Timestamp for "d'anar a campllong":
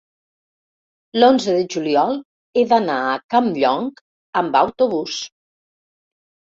2.73-3.95